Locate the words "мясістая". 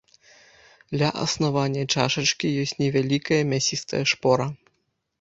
3.55-4.05